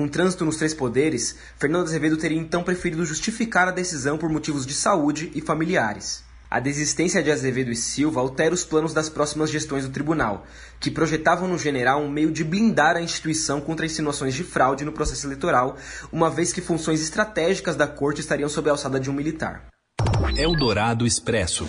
Com 0.00 0.08
trânsito 0.08 0.46
nos 0.46 0.56
três 0.56 0.72
poderes, 0.72 1.36
Fernando 1.58 1.84
Azevedo 1.84 2.16
teria 2.16 2.38
então 2.38 2.62
preferido 2.62 3.04
justificar 3.04 3.68
a 3.68 3.70
decisão 3.70 4.16
por 4.16 4.30
motivos 4.30 4.64
de 4.64 4.72
saúde 4.72 5.30
e 5.34 5.42
familiares. 5.42 6.24
A 6.50 6.58
desistência 6.58 7.22
de 7.22 7.30
Azevedo 7.30 7.70
e 7.70 7.76
Silva 7.76 8.18
altera 8.18 8.54
os 8.54 8.64
planos 8.64 8.94
das 8.94 9.10
próximas 9.10 9.50
gestões 9.50 9.84
do 9.84 9.92
tribunal, 9.92 10.46
que 10.80 10.90
projetavam 10.90 11.46
no 11.46 11.58
general 11.58 12.00
um 12.00 12.08
meio 12.08 12.32
de 12.32 12.42
blindar 12.42 12.96
a 12.96 13.02
instituição 13.02 13.60
contra 13.60 13.84
insinuações 13.84 14.32
de 14.32 14.42
fraude 14.42 14.86
no 14.86 14.92
processo 14.92 15.26
eleitoral, 15.26 15.76
uma 16.10 16.30
vez 16.30 16.50
que 16.50 16.62
funções 16.62 17.02
estratégicas 17.02 17.76
da 17.76 17.86
corte 17.86 18.22
estariam 18.22 18.48
sob 18.48 18.70
a 18.70 18.72
alçada 18.72 18.98
de 18.98 19.10
um 19.10 19.12
militar. 19.12 19.66
Eldorado 20.34 21.06
Expresso. 21.06 21.68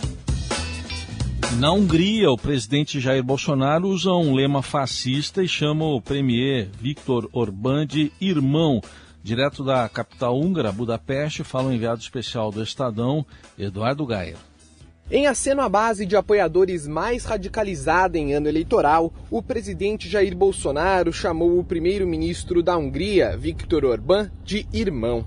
Na 1.59 1.73
Hungria, 1.73 2.31
o 2.31 2.37
presidente 2.37 2.99
Jair 2.99 3.23
Bolsonaro 3.23 3.89
usa 3.89 4.11
um 4.11 4.33
lema 4.33 4.61
fascista 4.61 5.43
e 5.43 5.47
chama 5.47 5.85
o 5.85 6.01
premier 6.01 6.69
Viktor 6.79 7.29
Orbán 7.33 7.85
de 7.85 8.11
irmão. 8.21 8.81
Direto 9.21 9.63
da 9.63 9.87
capital 9.89 10.39
húngara, 10.39 10.71
Budapeste, 10.71 11.43
fala 11.43 11.69
o 11.69 11.73
enviado 11.73 12.01
especial 12.01 12.51
do 12.51 12.63
Estadão, 12.63 13.25
Eduardo 13.59 14.05
Gaia. 14.05 14.37
Em 15.11 15.27
aceno 15.27 15.61
à 15.61 15.67
base 15.67 16.05
de 16.05 16.15
apoiadores 16.15 16.87
mais 16.87 17.25
radicalizada 17.25 18.17
em 18.17 18.33
ano 18.33 18.47
eleitoral, 18.47 19.13
o 19.29 19.41
presidente 19.41 20.07
Jair 20.09 20.35
Bolsonaro 20.35 21.11
chamou 21.11 21.59
o 21.59 21.63
primeiro-ministro 21.65 22.63
da 22.63 22.77
Hungria, 22.77 23.37
Viktor 23.37 23.83
Orbán, 23.83 24.31
de 24.43 24.65
irmão. 24.71 25.25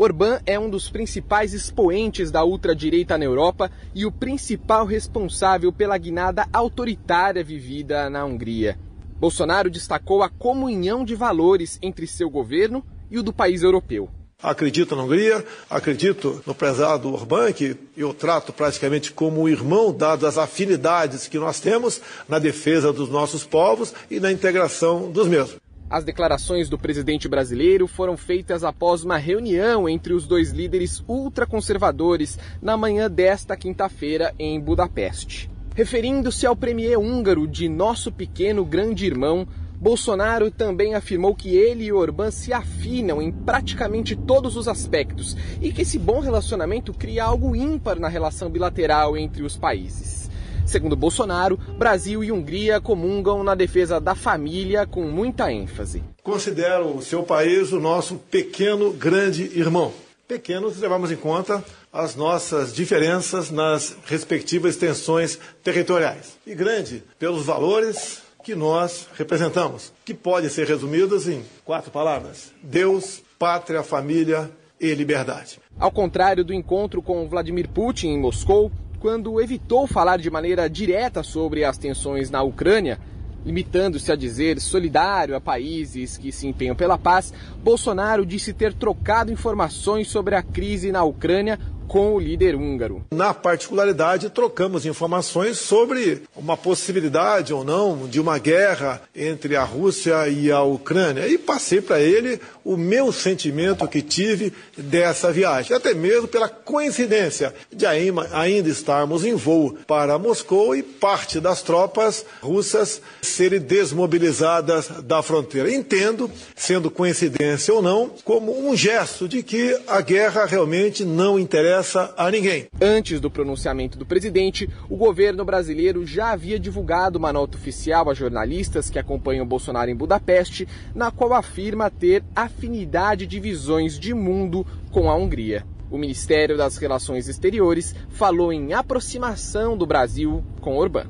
Orbán 0.00 0.38
é 0.46 0.56
um 0.56 0.70
dos 0.70 0.88
principais 0.88 1.52
expoentes 1.52 2.30
da 2.30 2.44
ultradireita 2.44 3.18
na 3.18 3.24
Europa 3.24 3.68
e 3.92 4.06
o 4.06 4.12
principal 4.12 4.86
responsável 4.86 5.72
pela 5.72 5.98
guinada 5.98 6.46
autoritária 6.52 7.42
vivida 7.42 8.08
na 8.08 8.24
Hungria. 8.24 8.78
Bolsonaro 9.18 9.68
destacou 9.68 10.22
a 10.22 10.28
comunhão 10.28 11.04
de 11.04 11.16
valores 11.16 11.80
entre 11.82 12.06
seu 12.06 12.30
governo 12.30 12.86
e 13.10 13.18
o 13.18 13.24
do 13.24 13.32
país 13.32 13.64
europeu. 13.64 14.08
Acredito 14.40 14.94
na 14.94 15.02
Hungria, 15.02 15.44
acredito 15.68 16.44
no 16.46 16.54
prezado 16.54 17.12
Orbán, 17.12 17.52
que 17.52 17.76
eu 17.96 18.14
trato 18.14 18.52
praticamente 18.52 19.10
como 19.10 19.48
irmão, 19.48 19.92
dadas 19.92 20.38
as 20.38 20.38
afinidades 20.38 21.26
que 21.26 21.40
nós 21.40 21.58
temos 21.58 22.00
na 22.28 22.38
defesa 22.38 22.92
dos 22.92 23.08
nossos 23.08 23.42
povos 23.42 23.92
e 24.08 24.20
na 24.20 24.30
integração 24.30 25.10
dos 25.10 25.26
mesmos. 25.26 25.58
As 25.90 26.04
declarações 26.04 26.68
do 26.68 26.76
presidente 26.76 27.26
brasileiro 27.26 27.86
foram 27.86 28.14
feitas 28.14 28.62
após 28.62 29.04
uma 29.04 29.16
reunião 29.16 29.88
entre 29.88 30.12
os 30.12 30.26
dois 30.26 30.50
líderes 30.50 31.02
ultraconservadores 31.08 32.38
na 32.60 32.76
manhã 32.76 33.10
desta 33.10 33.56
quinta-feira 33.56 34.34
em 34.38 34.60
Budapeste. 34.60 35.50
Referindo-se 35.74 36.46
ao 36.46 36.54
premier 36.54 36.98
húngaro 36.98 37.46
de 37.46 37.70
nosso 37.70 38.12
pequeno 38.12 38.66
grande 38.66 39.06
irmão, 39.06 39.48
Bolsonaro 39.80 40.50
também 40.50 40.94
afirmou 40.94 41.34
que 41.34 41.56
ele 41.56 41.84
e 41.84 41.92
Orbán 41.92 42.32
se 42.32 42.52
afinam 42.52 43.22
em 43.22 43.30
praticamente 43.30 44.14
todos 44.14 44.56
os 44.56 44.68
aspectos 44.68 45.36
e 45.62 45.72
que 45.72 45.82
esse 45.82 45.98
bom 45.98 46.20
relacionamento 46.20 46.92
cria 46.92 47.24
algo 47.24 47.54
ímpar 47.56 47.98
na 47.98 48.08
relação 48.08 48.50
bilateral 48.50 49.16
entre 49.16 49.42
os 49.42 49.56
países. 49.56 50.27
Segundo 50.68 50.94
Bolsonaro, 50.94 51.56
Brasil 51.78 52.22
e 52.22 52.30
Hungria 52.30 52.78
comungam 52.78 53.42
na 53.42 53.54
defesa 53.54 53.98
da 53.98 54.14
família 54.14 54.86
com 54.86 55.02
muita 55.04 55.50
ênfase. 55.50 56.04
Considero 56.22 56.94
o 56.94 57.00
seu 57.00 57.22
país 57.22 57.72
o 57.72 57.80
nosso 57.80 58.16
pequeno 58.16 58.92
grande 58.92 59.44
irmão. 59.58 59.94
Pequeno 60.28 60.70
se 60.70 60.78
levarmos 60.78 61.10
em 61.10 61.16
conta 61.16 61.64
as 61.90 62.14
nossas 62.14 62.74
diferenças 62.74 63.50
nas 63.50 63.96
respectivas 64.04 64.74
extensões 64.74 65.38
territoriais. 65.64 66.36
E 66.46 66.54
grande 66.54 67.02
pelos 67.18 67.46
valores, 67.46 68.20
que 68.44 68.54
nós 68.54 69.08
representamos, 69.16 69.90
que 70.04 70.12
pode 70.12 70.50
ser 70.50 70.66
resumidas 70.66 71.26
em 71.26 71.42
quatro 71.64 71.90
palavras: 71.90 72.52
Deus, 72.62 73.22
pátria, 73.38 73.82
família 73.82 74.50
e 74.78 74.92
liberdade. 74.92 75.58
Ao 75.80 75.90
contrário 75.90 76.44
do 76.44 76.52
encontro 76.52 77.00
com 77.00 77.26
Vladimir 77.26 77.70
Putin 77.70 78.08
em 78.08 78.20
Moscou, 78.20 78.70
quando 79.00 79.40
evitou 79.40 79.86
falar 79.86 80.18
de 80.18 80.30
maneira 80.30 80.68
direta 80.68 81.22
sobre 81.22 81.64
as 81.64 81.78
tensões 81.78 82.30
na 82.30 82.42
Ucrânia, 82.42 82.98
limitando-se 83.44 84.10
a 84.10 84.16
dizer 84.16 84.60
solidário 84.60 85.36
a 85.36 85.40
países 85.40 86.16
que 86.16 86.32
se 86.32 86.46
empenham 86.46 86.74
pela 86.74 86.98
paz, 86.98 87.32
Bolsonaro 87.62 88.26
disse 88.26 88.52
ter 88.52 88.74
trocado 88.74 89.32
informações 89.32 90.08
sobre 90.08 90.34
a 90.34 90.42
crise 90.42 90.90
na 90.90 91.04
Ucrânia 91.04 91.58
com 91.88 92.14
o 92.14 92.20
líder 92.20 92.54
húngaro. 92.54 93.04
Na 93.10 93.32
particularidade, 93.32 94.28
trocamos 94.28 94.84
informações 94.84 95.58
sobre 95.58 96.22
uma 96.36 96.56
possibilidade 96.56 97.54
ou 97.54 97.64
não 97.64 98.06
de 98.06 98.20
uma 98.20 98.38
guerra 98.38 99.00
entre 99.16 99.56
a 99.56 99.64
Rússia 99.64 100.28
e 100.28 100.52
a 100.52 100.62
Ucrânia. 100.62 101.26
E 101.26 101.38
passei 101.38 101.80
para 101.80 102.00
ele 102.00 102.38
o 102.64 102.76
meu 102.76 103.10
sentimento 103.10 103.88
que 103.88 104.02
tive 104.02 104.52
dessa 104.76 105.32
viagem, 105.32 105.74
até 105.74 105.94
mesmo 105.94 106.28
pela 106.28 106.48
coincidência 106.48 107.54
de 107.72 107.86
ainda 107.86 108.68
estarmos 108.68 109.24
em 109.24 109.34
voo 109.34 109.76
para 109.86 110.18
Moscou 110.18 110.76
e 110.76 110.82
parte 110.82 111.40
das 111.40 111.62
tropas 111.62 112.26
russas 112.42 113.00
serem 113.22 113.60
desmobilizadas 113.60 114.88
da 115.04 115.22
fronteira. 115.22 115.72
Entendo, 115.72 116.30
sendo 116.54 116.90
coincidência 116.90 117.72
ou 117.72 117.80
não, 117.80 118.10
como 118.24 118.68
um 118.68 118.76
gesto 118.76 119.26
de 119.26 119.42
que 119.42 119.78
a 119.86 120.02
guerra 120.02 120.44
realmente 120.44 121.04
não 121.04 121.38
interessa 121.38 121.77
interessa 121.78 122.12
a 122.16 122.30
ninguém. 122.30 122.66
Antes 122.80 123.20
do 123.20 123.30
pronunciamento 123.30 123.98
do 123.98 124.04
presidente, 124.04 124.68
o 124.88 124.96
governo 124.96 125.44
brasileiro 125.44 126.04
já 126.04 126.32
havia 126.32 126.58
divulgado 126.58 127.18
uma 127.18 127.32
nota 127.32 127.56
oficial 127.56 128.10
a 128.10 128.14
jornalistas 128.14 128.90
que 128.90 128.98
acompanham 128.98 129.46
Bolsonaro 129.46 129.90
em 129.90 129.96
Budapeste, 129.96 130.68
na 130.94 131.10
qual 131.10 131.32
afirma 131.32 131.90
ter 131.90 132.24
afinidade 132.34 133.26
de 133.26 133.40
visões 133.40 133.98
de 133.98 134.12
mundo 134.12 134.66
com 134.90 135.10
a 135.10 135.16
Hungria. 135.16 135.64
O 135.90 135.96
Ministério 135.96 136.56
das 136.56 136.76
Relações 136.76 137.28
Exteriores 137.28 137.94
falou 138.10 138.52
em 138.52 138.74
aproximação 138.74 139.76
do 139.76 139.86
Brasil 139.86 140.44
com 140.60 140.76
Orbán. 140.76 141.06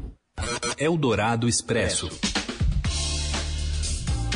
Eldorado 0.79 1.49
Expresso. 1.49 2.09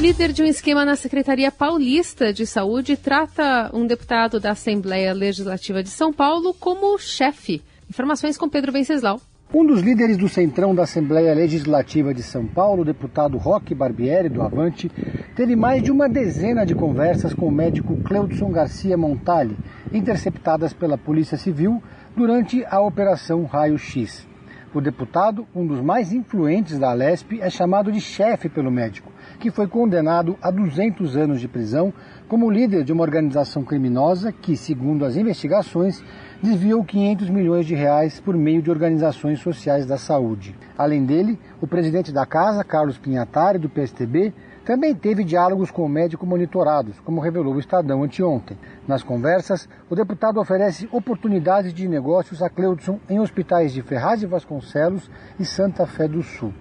Líder 0.02 0.32
de 0.32 0.42
um 0.42 0.46
esquema 0.46 0.84
na 0.84 0.96
Secretaria 0.96 1.52
Paulista 1.52 2.32
de 2.32 2.44
Saúde 2.44 2.96
trata 2.96 3.70
um 3.72 3.86
deputado 3.86 4.40
da 4.40 4.50
Assembleia 4.50 5.12
Legislativa 5.12 5.80
de 5.80 5.90
São 5.90 6.12
Paulo 6.12 6.52
como 6.52 6.98
chefe. 6.98 7.62
Informações 7.88 8.36
com 8.36 8.48
Pedro 8.48 8.72
Venceslau. 8.72 9.20
Um 9.54 9.64
dos 9.64 9.80
líderes 9.80 10.16
do 10.16 10.28
Centrão 10.28 10.74
da 10.74 10.82
Assembleia 10.82 11.32
Legislativa 11.32 12.12
de 12.12 12.20
São 12.24 12.44
Paulo, 12.44 12.82
o 12.82 12.84
deputado 12.84 13.38
Roque 13.38 13.76
Barbieri, 13.76 14.28
do 14.28 14.42
Avante, 14.42 14.90
teve 15.36 15.54
mais 15.54 15.80
de 15.80 15.92
uma 15.92 16.08
dezena 16.08 16.66
de 16.66 16.74
conversas 16.74 17.32
com 17.32 17.46
o 17.46 17.52
médico 17.52 17.96
Cleudson 18.02 18.50
Garcia 18.50 18.96
Montali, 18.96 19.56
interceptadas 19.92 20.72
pela 20.72 20.98
Polícia 20.98 21.38
Civil 21.38 21.80
durante 22.16 22.64
a 22.68 22.80
Operação 22.80 23.44
Raio 23.44 23.78
X. 23.78 24.26
O 24.74 24.80
deputado, 24.80 25.46
um 25.54 25.66
dos 25.66 25.82
mais 25.82 26.14
influentes 26.14 26.78
da 26.78 26.90
Alesp, 26.90 27.38
é 27.42 27.50
chamado 27.50 27.92
de 27.92 28.00
chefe 28.00 28.48
pelo 28.48 28.70
médico, 28.70 29.12
que 29.38 29.50
foi 29.50 29.66
condenado 29.68 30.34
a 30.40 30.50
200 30.50 31.14
anos 31.14 31.42
de 31.42 31.46
prisão 31.46 31.92
como 32.26 32.50
líder 32.50 32.82
de 32.82 32.90
uma 32.90 33.02
organização 33.02 33.62
criminosa 33.64 34.32
que, 34.32 34.56
segundo 34.56 35.04
as 35.04 35.14
investigações, 35.14 36.02
desviou 36.42 36.82
500 36.82 37.28
milhões 37.28 37.66
de 37.66 37.74
reais 37.74 38.18
por 38.18 38.34
meio 38.34 38.62
de 38.62 38.70
organizações 38.70 39.40
sociais 39.40 39.84
da 39.84 39.98
saúde. 39.98 40.56
Além 40.78 41.04
dele, 41.04 41.38
o 41.60 41.66
presidente 41.66 42.10
da 42.10 42.24
casa, 42.24 42.64
Carlos 42.64 42.96
Pinhatari, 42.96 43.58
do 43.58 43.68
PSTB, 43.68 44.32
também 44.64 44.94
teve 44.94 45.24
diálogos 45.24 45.70
com 45.70 45.84
o 45.84 45.88
médico 45.88 46.24
monitorados, 46.24 47.00
como 47.00 47.20
revelou 47.20 47.54
o 47.54 47.58
Estadão 47.58 48.02
anteontem. 48.02 48.56
Nas 48.86 49.02
conversas, 49.02 49.68
o 49.90 49.96
deputado 49.96 50.40
oferece 50.40 50.88
oportunidades 50.92 51.74
de 51.74 51.88
negócios 51.88 52.42
a 52.42 52.48
Cleudson 52.48 53.00
em 53.08 53.18
hospitais 53.18 53.72
de 53.72 53.82
Ferraz 53.82 54.22
e 54.22 54.26
Vasconcelos 54.26 55.10
e 55.38 55.44
Santa 55.44 55.86
Fé 55.86 56.06
do 56.06 56.22
Sul. 56.22 56.52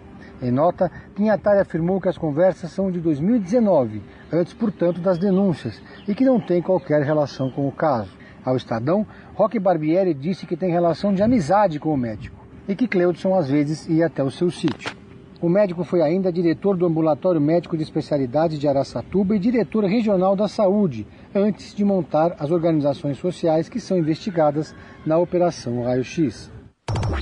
Em 0.41 0.49
nota, 0.49 0.91
Pinhatari 1.13 1.59
afirmou 1.59 2.01
que 2.01 2.09
as 2.09 2.17
conversas 2.17 2.71
são 2.71 2.89
de 2.89 2.99
2019, 2.99 4.01
antes, 4.33 4.53
portanto, 4.53 4.99
das 4.99 5.19
denúncias, 5.19 5.79
e 6.07 6.15
que 6.15 6.25
não 6.25 6.39
tem 6.39 6.61
qualquer 6.61 7.03
relação 7.03 7.51
com 7.51 7.67
o 7.67 7.71
caso. 7.71 8.17
Ao 8.43 8.57
Estadão, 8.57 9.05
Roque 9.35 9.59
Barbieri 9.59 10.15
disse 10.15 10.47
que 10.47 10.57
tem 10.57 10.71
relação 10.71 11.13
de 11.13 11.21
amizade 11.21 11.79
com 11.79 11.93
o 11.93 11.97
médico 11.97 12.41
e 12.67 12.75
que 12.75 12.87
Cleudson 12.87 13.35
às 13.35 13.49
vezes 13.49 13.87
ia 13.87 14.07
até 14.07 14.23
o 14.23 14.31
seu 14.31 14.49
sítio. 14.49 15.00
O 15.41 15.49
médico 15.49 15.83
foi 15.83 16.03
ainda 16.03 16.31
diretor 16.31 16.77
do 16.77 16.85
Ambulatório 16.85 17.41
Médico 17.41 17.75
de 17.75 17.81
Especialidade 17.81 18.59
de 18.59 18.67
Araçatuba 18.67 19.35
e 19.35 19.39
diretor 19.39 19.83
regional 19.85 20.35
da 20.35 20.47
Saúde, 20.47 21.07
antes 21.33 21.73
de 21.73 21.83
montar 21.83 22.35
as 22.37 22.51
organizações 22.51 23.17
sociais 23.17 23.67
que 23.67 23.79
são 23.79 23.97
investigadas 23.97 24.75
na 25.03 25.17
Operação 25.17 25.83
Raio 25.83 26.03
X. 26.03 26.51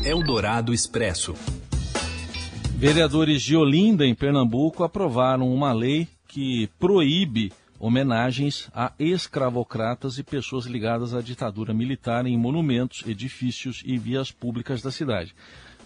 Eldorado 0.03 0.73
Expresso. 0.73 1.33
Vereadores 2.75 3.41
de 3.41 3.55
Olinda, 3.55 4.05
em 4.05 4.13
Pernambuco, 4.13 4.83
aprovaram 4.83 5.53
uma 5.53 5.71
lei 5.71 6.05
que 6.27 6.69
proíbe 6.77 7.53
homenagens 7.79 8.69
a 8.73 8.91
escravocratas 8.99 10.17
e 10.17 10.23
pessoas 10.23 10.65
ligadas 10.65 11.13
à 11.13 11.21
ditadura 11.21 11.73
militar 11.73 12.25
em 12.25 12.38
monumentos, 12.38 13.01
edifícios 13.07 13.81
e 13.85 13.97
vias 13.97 14.29
públicas 14.29 14.81
da 14.81 14.91
cidade. 14.91 15.33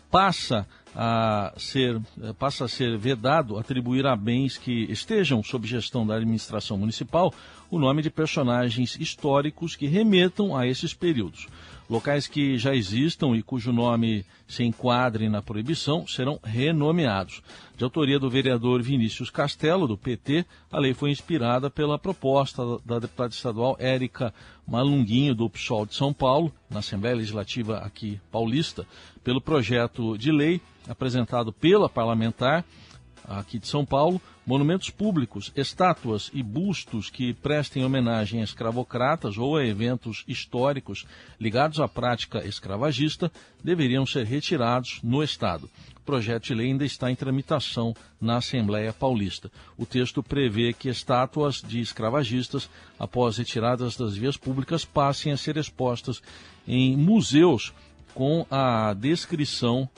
Passa 0.09 0.67
a 0.95 1.53
ser, 1.57 1.99
passa 2.37 2.65
a 2.65 2.67
ser 2.67 2.97
vedado 2.97 3.57
atribuir 3.57 4.05
a 4.05 4.15
bens 4.15 4.57
que 4.57 4.83
estejam 4.91 5.43
sob 5.43 5.67
gestão 5.67 6.05
da 6.05 6.15
administração 6.15 6.77
municipal 6.77 7.33
o 7.71 7.79
nome 7.79 8.01
de 8.03 8.11
personagens 8.11 8.95
históricos 8.99 9.75
que 9.75 9.87
remetam 9.87 10.55
a 10.55 10.67
esses 10.67 10.93
períodos. 10.93 11.47
Locais 11.89 12.27
que 12.27 12.57
já 12.57 12.73
existam 12.73 13.35
e 13.35 13.43
cujo 13.43 13.71
nome 13.71 14.25
se 14.47 14.63
enquadre 14.63 15.27
na 15.29 15.41
proibição 15.41 16.07
serão 16.07 16.39
renomeados. 16.43 17.41
De 17.75 17.83
autoria 17.83 18.19
do 18.19 18.29
vereador 18.29 18.81
Vinícius 18.81 19.29
Castelo, 19.29 19.87
do 19.87 19.97
PT, 19.97 20.45
a 20.71 20.79
lei 20.79 20.93
foi 20.93 21.11
inspirada 21.11 21.69
pela 21.69 21.99
proposta 21.99 22.63
da 22.85 22.99
deputada 22.99 23.33
estadual 23.33 23.75
Érica 23.79 24.33
Malunguinho, 24.65 25.35
do 25.35 25.49
PSOL 25.49 25.85
de 25.85 25.95
São 25.95 26.13
Paulo, 26.13 26.51
na 26.69 26.79
Assembleia 26.79 27.15
Legislativa 27.15 27.79
aqui 27.79 28.19
paulista, 28.31 28.87
pelo 29.23 29.41
projeto 29.41 30.17
de 30.17 30.31
lei 30.31 30.61
apresentado 30.87 31.51
pela 31.51 31.89
parlamentar 31.89 32.65
aqui 33.27 33.59
de 33.59 33.67
São 33.67 33.85
Paulo, 33.85 34.21
Monumentos 34.45 34.89
públicos, 34.89 35.53
estátuas 35.55 36.29
e 36.33 36.43
bustos 36.43 37.09
que 37.09 37.33
prestem 37.33 37.85
homenagem 37.85 38.41
a 38.41 38.43
escravocratas 38.43 39.37
ou 39.37 39.55
a 39.55 39.65
eventos 39.65 40.25
históricos 40.27 41.05
ligados 41.39 41.79
à 41.79 41.87
prática 41.87 42.45
escravagista 42.45 43.31
deveriam 43.63 44.05
ser 44.05 44.25
retirados 44.25 44.99
no 45.01 45.23
Estado. 45.23 45.69
O 45.95 46.01
projeto 46.01 46.47
de 46.47 46.55
lei 46.55 46.67
ainda 46.67 46.83
está 46.83 47.09
em 47.09 47.15
tramitação 47.15 47.95
na 48.19 48.35
Assembleia 48.35 48.91
Paulista. 48.91 49.49
O 49.77 49.85
texto 49.85 50.21
prevê 50.21 50.73
que 50.73 50.89
estátuas 50.89 51.61
de 51.61 51.79
escravagistas, 51.79 52.69
após 52.99 53.37
retiradas 53.37 53.95
das 53.95 54.13
vias 54.13 54.35
públicas, 54.35 54.83
passem 54.83 55.31
a 55.31 55.37
ser 55.37 55.55
expostas 55.55 56.21
em 56.67 56.97
museus 56.97 57.73
com 58.13 58.45
a 58.51 58.93
descrição 58.93 59.89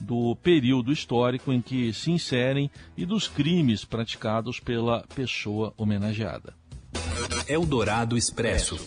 do 0.00 0.34
período 0.36 0.90
histórico 0.92 1.52
em 1.52 1.60
que 1.60 1.92
se 1.92 2.10
inserem 2.10 2.70
e 2.96 3.04
dos 3.04 3.28
crimes 3.28 3.84
praticados 3.84 4.58
pela 4.58 5.04
pessoa 5.14 5.74
homenageada. 5.76 6.54
Eldorado 7.46 8.16
Expresso. 8.16 8.78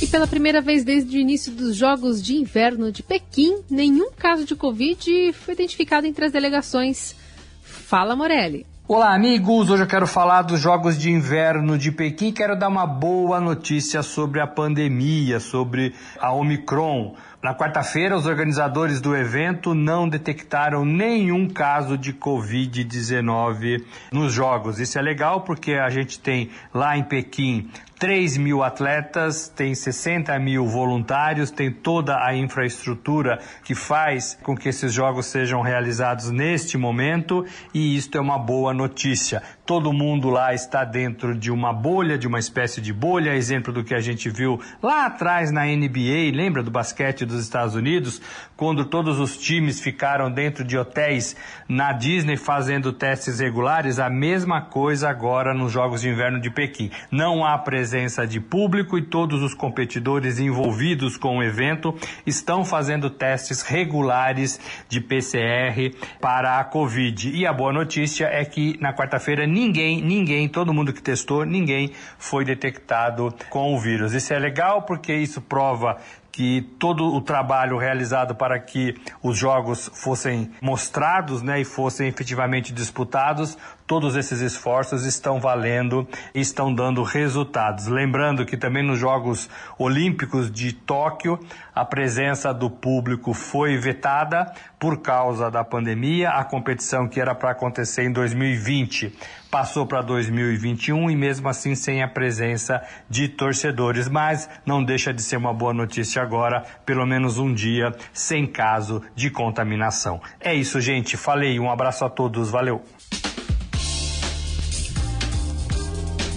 E 0.00 0.06
pela 0.06 0.26
primeira 0.26 0.62
vez 0.62 0.82
desde 0.82 1.16
o 1.16 1.20
início 1.20 1.52
dos 1.52 1.76
Jogos 1.76 2.22
de 2.22 2.34
Inverno 2.34 2.90
de 2.90 3.02
Pequim, 3.02 3.62
nenhum 3.68 4.10
caso 4.12 4.46
de 4.46 4.56
Covid 4.56 5.32
foi 5.34 5.52
identificado 5.52 6.06
entre 6.06 6.24
as 6.24 6.32
delegações. 6.32 7.14
Fala, 7.62 8.16
Morelli. 8.16 8.64
Olá, 8.92 9.14
amigos! 9.14 9.70
Hoje 9.70 9.84
eu 9.84 9.86
quero 9.86 10.06
falar 10.06 10.42
dos 10.42 10.58
Jogos 10.58 10.98
de 10.98 11.10
Inverno 11.10 11.78
de 11.78 11.92
Pequim. 11.92 12.32
Quero 12.32 12.58
dar 12.58 12.66
uma 12.66 12.86
boa 12.86 13.40
notícia 13.40 14.02
sobre 14.02 14.40
a 14.40 14.48
pandemia, 14.48 15.38
sobre 15.38 15.94
a 16.18 16.32
Omicron. 16.32 17.14
Na 17.42 17.54
quarta-feira, 17.54 18.14
os 18.14 18.26
organizadores 18.26 19.00
do 19.00 19.16
evento 19.16 19.74
não 19.74 20.06
detectaram 20.06 20.84
nenhum 20.84 21.48
caso 21.48 21.96
de 21.96 22.12
Covid-19 22.12 23.82
nos 24.12 24.30
Jogos. 24.30 24.78
Isso 24.78 24.98
é 24.98 25.02
legal 25.02 25.40
porque 25.40 25.72
a 25.72 25.88
gente 25.88 26.20
tem 26.20 26.50
lá 26.74 26.98
em 26.98 27.02
Pequim 27.02 27.70
3 28.00 28.38
mil 28.38 28.62
atletas, 28.62 29.46
tem 29.46 29.74
60 29.74 30.38
mil 30.38 30.66
voluntários, 30.66 31.50
tem 31.50 31.70
toda 31.70 32.24
a 32.24 32.34
infraestrutura 32.34 33.38
que 33.62 33.74
faz 33.74 34.38
com 34.42 34.56
que 34.56 34.70
esses 34.70 34.90
jogos 34.90 35.26
sejam 35.26 35.60
realizados 35.60 36.30
neste 36.30 36.78
momento 36.78 37.44
e 37.74 37.94
isto 37.94 38.16
é 38.16 38.20
uma 38.20 38.38
boa 38.38 38.72
notícia. 38.72 39.42
Todo 39.66 39.92
mundo 39.92 40.30
lá 40.30 40.54
está 40.54 40.82
dentro 40.82 41.36
de 41.36 41.50
uma 41.50 41.74
bolha, 41.74 42.16
de 42.16 42.26
uma 42.26 42.38
espécie 42.38 42.80
de 42.80 42.90
bolha, 42.90 43.34
exemplo 43.34 43.70
do 43.70 43.84
que 43.84 43.94
a 43.94 44.00
gente 44.00 44.30
viu 44.30 44.58
lá 44.82 45.04
atrás 45.04 45.52
na 45.52 45.66
NBA, 45.66 46.32
lembra 46.32 46.62
do 46.62 46.70
basquete 46.70 47.26
dos 47.26 47.42
Estados 47.42 47.74
Unidos, 47.74 48.22
quando 48.60 48.84
todos 48.84 49.18
os 49.18 49.38
times 49.38 49.80
ficaram 49.80 50.30
dentro 50.30 50.62
de 50.62 50.76
hotéis 50.76 51.34
na 51.66 51.92
Disney 51.92 52.36
fazendo 52.36 52.92
testes 52.92 53.40
regulares, 53.40 53.98
a 53.98 54.10
mesma 54.10 54.60
coisa 54.60 55.08
agora 55.08 55.54
nos 55.54 55.72
Jogos 55.72 56.02
de 56.02 56.10
Inverno 56.10 56.38
de 56.38 56.50
Pequim. 56.50 56.90
Não 57.10 57.42
há 57.42 57.56
presença 57.56 58.26
de 58.26 58.38
público 58.38 58.98
e 58.98 59.02
todos 59.02 59.42
os 59.42 59.54
competidores 59.54 60.38
envolvidos 60.38 61.16
com 61.16 61.38
o 61.38 61.42
evento 61.42 61.96
estão 62.26 62.62
fazendo 62.62 63.08
testes 63.08 63.62
regulares 63.62 64.60
de 64.90 65.00
PCR 65.00 65.96
para 66.20 66.60
a 66.60 66.64
Covid. 66.64 67.30
E 67.30 67.46
a 67.46 67.54
boa 67.54 67.72
notícia 67.72 68.26
é 68.26 68.44
que 68.44 68.76
na 68.78 68.92
quarta-feira 68.92 69.46
ninguém, 69.46 70.02
ninguém, 70.02 70.46
todo 70.50 70.74
mundo 70.74 70.92
que 70.92 71.00
testou, 71.00 71.46
ninguém 71.46 71.92
foi 72.18 72.44
detectado 72.44 73.34
com 73.48 73.74
o 73.74 73.78
vírus. 73.78 74.12
Isso 74.12 74.34
é 74.34 74.38
legal 74.38 74.82
porque 74.82 75.14
isso 75.14 75.40
prova 75.40 75.96
que 76.32 76.62
todo 76.78 77.04
o 77.04 77.20
trabalho 77.20 77.76
realizado 77.76 78.34
para 78.34 78.58
que 78.58 78.94
os 79.22 79.36
jogos 79.36 79.90
fossem 79.94 80.50
mostrados 80.60 81.42
né, 81.42 81.60
e 81.60 81.64
fossem 81.64 82.08
efetivamente 82.08 82.72
disputados, 82.72 83.56
todos 83.90 84.14
esses 84.14 84.40
esforços 84.40 85.04
estão 85.04 85.40
valendo 85.40 86.06
estão 86.32 86.72
dando 86.72 87.02
resultados. 87.02 87.88
Lembrando 87.88 88.46
que 88.46 88.56
também 88.56 88.84
nos 88.84 89.00
Jogos 89.00 89.50
Olímpicos 89.76 90.48
de 90.48 90.72
Tóquio, 90.72 91.40
a 91.74 91.84
presença 91.84 92.54
do 92.54 92.70
público 92.70 93.34
foi 93.34 93.76
vetada 93.76 94.54
por 94.78 95.02
causa 95.02 95.50
da 95.50 95.64
pandemia. 95.64 96.30
A 96.30 96.44
competição 96.44 97.08
que 97.08 97.20
era 97.20 97.34
para 97.34 97.50
acontecer 97.50 98.04
em 98.04 98.12
2020 98.12 99.12
passou 99.50 99.84
para 99.84 100.02
2021 100.02 101.10
e 101.10 101.16
mesmo 101.16 101.48
assim 101.48 101.74
sem 101.74 102.00
a 102.00 102.06
presença 102.06 102.80
de 103.08 103.26
torcedores, 103.26 104.08
mas 104.08 104.48
não 104.64 104.84
deixa 104.84 105.12
de 105.12 105.20
ser 105.20 105.36
uma 105.36 105.52
boa 105.52 105.74
notícia 105.74 106.22
agora, 106.22 106.64
pelo 106.86 107.04
menos 107.04 107.38
um 107.38 107.52
dia 107.52 107.92
sem 108.12 108.46
caso 108.46 109.02
de 109.16 109.30
contaminação. 109.30 110.20
É 110.38 110.54
isso, 110.54 110.80
gente. 110.80 111.16
Falei, 111.16 111.58
um 111.58 111.68
abraço 111.68 112.04
a 112.04 112.08
todos, 112.08 112.50
valeu. 112.50 112.84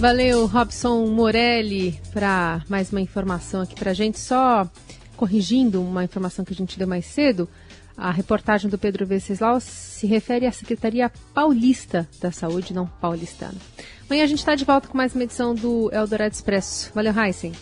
Valeu, 0.04 0.44
Robson 0.44 1.06
Morelli, 1.06 1.98
para 2.12 2.62
mais 2.68 2.92
uma 2.92 3.00
informação 3.00 3.62
aqui 3.62 3.74
para 3.74 3.92
a 3.92 3.94
gente. 3.94 4.20
Só 4.20 4.68
corrigindo 5.16 5.80
uma 5.80 6.04
informação 6.04 6.44
que 6.44 6.52
a 6.52 6.54
gente 6.54 6.78
deu 6.78 6.86
mais 6.86 7.06
cedo, 7.06 7.48
a 7.96 8.10
reportagem 8.10 8.68
do 8.68 8.76
Pedro 8.76 9.06
Venceslau 9.06 9.58
se 9.60 10.06
refere 10.06 10.44
à 10.44 10.52
Secretaria 10.52 11.10
Paulista 11.32 12.06
da 12.20 12.30
Saúde, 12.30 12.74
não 12.74 12.86
paulistana. 12.86 13.54
Amanhã 14.04 14.24
a 14.24 14.26
gente 14.26 14.40
está 14.40 14.54
de 14.54 14.66
volta 14.66 14.88
com 14.88 14.94
mais 14.98 15.14
uma 15.14 15.24
edição 15.24 15.54
do 15.54 15.90
Eldorado 15.90 16.34
Expresso. 16.34 16.92
Valeu, 16.94 17.18
Heisen. 17.18 17.52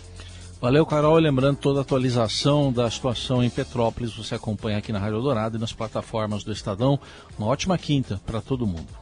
Valeu, 0.61 0.85
Carol. 0.85 1.19
Lembrando 1.19 1.59
toda 1.59 1.79
a 1.79 1.83
atualização 1.83 2.73
da 2.73 2.91
situação 2.91 3.45
em 3.45 3.51
Petrópolis, 3.51 4.17
você 4.17 4.35
acompanha 4.35 4.79
aqui 4.79 4.91
na 4.91 4.99
Rádio 4.99 5.19
Eldorado 5.19 5.59
e 5.59 5.61
nas 5.61 5.73
plataformas 5.73 6.43
do 6.43 6.51
Estadão. 6.51 6.99
Uma 7.39 7.47
ótima 7.47 7.79
quinta 7.79 8.21
para 8.27 8.41
todo 8.41 8.67
mundo. 8.67 9.02